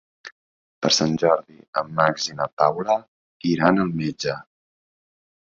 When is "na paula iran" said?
2.39-3.81